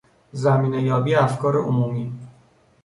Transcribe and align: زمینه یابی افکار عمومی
زمینه 0.31 0.81
یابی 0.83 1.15
افکار 1.15 1.55
عمومی 1.63 2.13